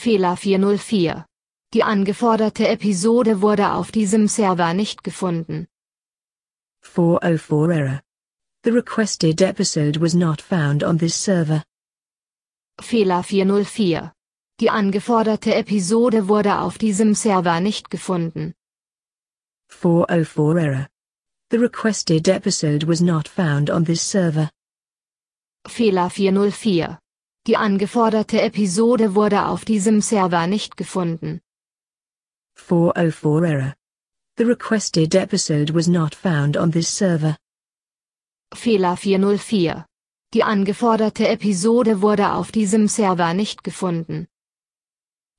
[0.00, 1.26] Fehler 404.
[1.74, 5.66] Die angeforderte Episode wurde auf diesem Server nicht gefunden.
[6.80, 8.00] 404 error.
[8.64, 11.62] The requested episode was not found on this server.
[12.80, 14.14] Fehler 404.
[14.58, 18.54] Die angeforderte Episode wurde auf diesem Server nicht gefunden.
[19.68, 20.88] 404 error.
[21.50, 24.48] The requested episode was not found on this server.
[25.68, 26.98] Fehler 404.
[27.50, 31.40] Die angeforderte Episode wurde auf diesem Server nicht gefunden.
[32.54, 33.74] 404 error.
[34.36, 37.36] The requested episode was not found on this server.
[38.54, 39.84] Fehler 404.
[40.32, 44.28] Die angeforderte Episode wurde auf diesem Server nicht gefunden.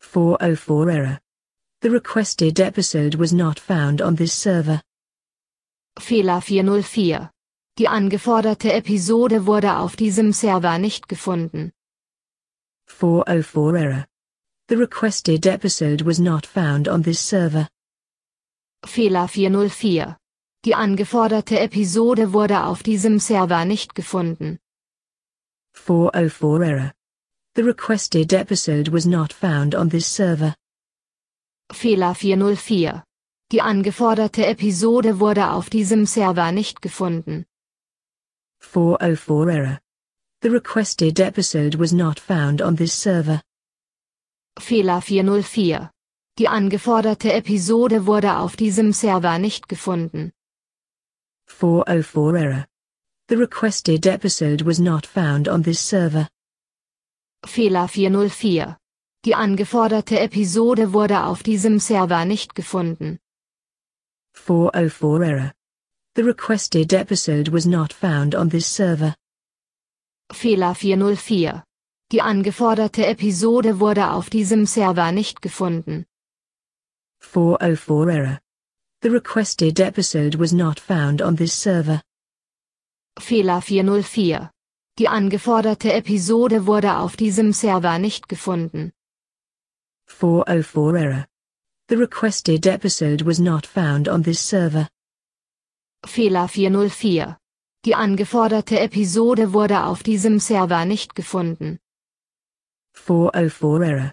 [0.00, 1.18] 404 error.
[1.82, 4.80] The requested episode was not found on this server.
[5.98, 7.30] Fehler 404.
[7.78, 11.70] Die angeforderte Episode wurde auf diesem Server nicht gefunden.
[12.88, 14.06] 404 error.
[14.68, 17.68] The requested episode was not found on this server.
[18.84, 20.16] Fehler 404.
[20.64, 24.58] Die angeforderte Episode wurde auf diesem Server nicht gefunden.
[25.74, 26.92] 404 error.
[27.54, 30.54] The requested episode was not found on this server.
[31.72, 33.04] Fehler 404.
[33.52, 37.46] Die angeforderte Episode wurde auf diesem Server nicht gefunden.
[38.60, 39.78] 404 error.
[40.40, 43.42] The requested episode was not found on this server.
[44.60, 45.90] Fehler 404.
[46.38, 50.30] Die angeforderte Episode wurde auf diesem Server nicht gefunden.
[51.48, 52.66] 404 error.
[53.26, 56.28] The requested episode was not found on this server.
[57.44, 58.76] Fehler 404.
[59.24, 63.18] Die angeforderte Episode wurde auf diesem Server nicht gefunden.
[64.34, 65.52] 404 error.
[66.14, 69.16] The requested episode was not found on this server.
[70.30, 71.64] Fehler 404.
[72.12, 76.04] Die angeforderte Episode wurde auf diesem Server nicht gefunden.
[77.20, 78.40] 404 error.
[79.02, 82.02] The requested episode was not found on this server.
[83.18, 84.50] Fehler 404.
[84.98, 88.92] Die angeforderte Episode wurde auf diesem Server nicht gefunden.
[90.06, 91.26] 404 error.
[91.88, 94.88] The requested episode was not found on this server.
[96.04, 97.38] Fehler 404.
[97.84, 101.78] Die angeforderte Episode wurde auf diesem Server nicht gefunden.
[102.94, 104.12] 404 error.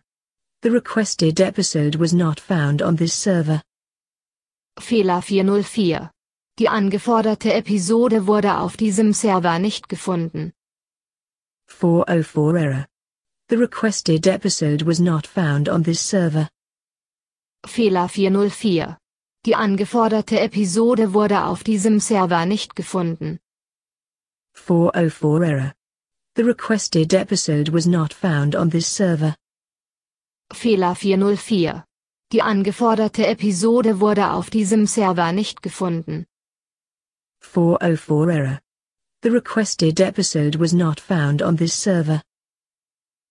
[0.62, 3.64] The requested episode was not found on this server.
[4.80, 6.12] Fehler 404.
[6.60, 10.54] Die angeforderte Episode wurde auf diesem Server nicht gefunden.
[11.68, 12.86] 404 error.
[13.50, 16.48] The requested episode was not found on this server.
[17.66, 18.98] Fehler 404.
[19.48, 23.40] Die angeforderte Episode wurde auf diesem Server nicht gefunden.
[24.66, 25.74] 404 error.
[26.34, 29.36] The requested episode was not found on this server.
[30.52, 31.86] Fehler 404.
[32.32, 36.26] Die angeforderte Episode wurde auf diesem Server nicht gefunden.
[37.42, 38.60] 404 error.
[39.22, 42.24] The requested episode was not found on this server.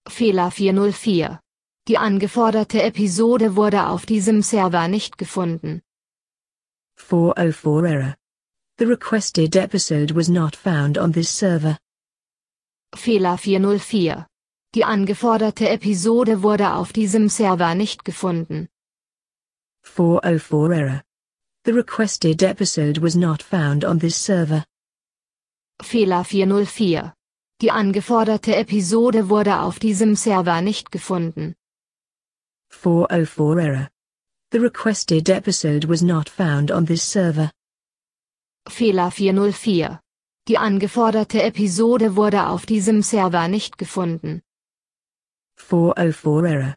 [0.08, 1.40] Fehler 404.
[1.88, 5.82] Die angeforderte Episode wurde auf diesem Server nicht gefunden.
[6.94, 8.14] 404 error.
[8.76, 11.78] The requested episode was not found on this server.
[12.96, 14.26] Fehler 404.
[14.74, 18.68] Die angeforderte Episode wurde auf diesem Server nicht gefunden.
[19.84, 21.02] 404 error.
[21.64, 24.64] The requested episode was not found on this server.
[25.80, 27.14] Fehler 404.
[27.60, 31.54] Die angeforderte Episode wurde auf diesem Server nicht gefunden.
[32.70, 33.88] 404 error.
[34.50, 37.52] The requested episode was not found on this server.
[38.68, 40.00] Fehler 404.
[40.48, 44.42] Die angeforderte Episode wurde auf diesem Server nicht gefunden.
[45.56, 46.76] 404 error.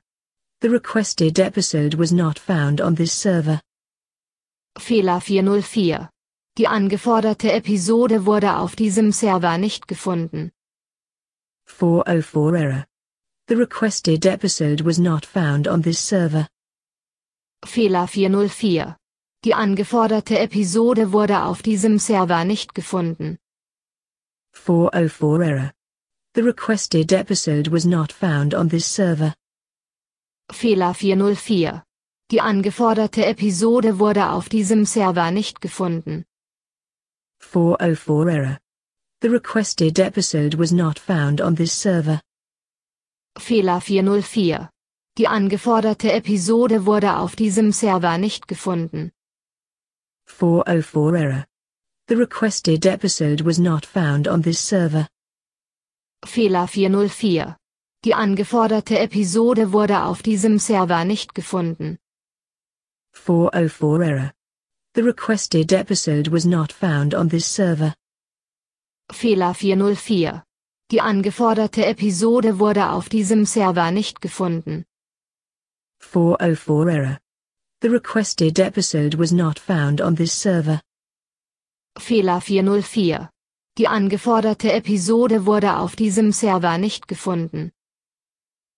[0.62, 3.62] The requested episode was not found on this server.
[4.78, 6.10] Fehler 404.
[6.58, 10.52] Die angeforderte Episode wurde auf diesem Server nicht gefunden.
[11.68, 12.86] 404 error.
[13.48, 16.48] The requested episode was not found on this server.
[17.66, 18.98] Fehler 404.
[19.46, 23.38] Die angeforderte Episode wurde auf diesem Server nicht gefunden.
[24.54, 25.72] 404 error.
[26.34, 29.36] The requested episode was not found on this server.
[30.52, 31.84] Fehler 404.
[32.32, 36.26] Die angeforderte Episode wurde auf diesem Server nicht gefunden.
[37.40, 38.58] 404 error.
[39.22, 42.22] The requested episode was not found on this server.
[43.38, 44.70] Fehler 404.
[45.18, 49.12] Die angeforderte Episode wurde auf diesem Server nicht gefunden.
[50.28, 51.46] 404 error.
[52.08, 55.08] The requested episode was not found on this server.
[56.26, 57.58] Fehler 404.
[58.06, 61.98] Die angeforderte Episode wurde auf diesem Server nicht gefunden.
[63.14, 64.34] 404 error.
[64.94, 67.94] The requested episode was not found on this server.
[69.12, 70.44] Fehler 404.
[70.92, 74.86] Die angeforderte Episode wurde auf diesem Server nicht gefunden.
[76.00, 77.20] 404 error.
[77.80, 80.82] The requested episode was not found on this server.
[82.00, 83.30] Fehler 404.
[83.78, 87.72] Die angeforderte Episode wurde auf diesem Server nicht gefunden.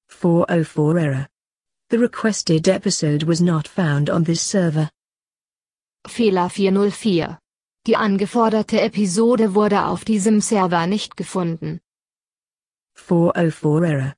[0.10, 1.28] 404 error.
[1.90, 4.90] The requested episode was not found on this server.
[6.06, 7.40] Fehler 404.
[7.88, 11.80] Die angeforderte Episode wurde auf diesem Server nicht gefunden.
[12.96, 14.16] 404 error.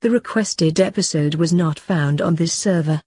[0.00, 3.02] The requested episode was not found on this server.